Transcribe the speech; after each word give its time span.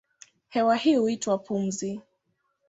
Hewa 0.49 0.75
hii 0.75 0.95
huitwa 0.95 1.37
pumzi. 1.37 2.01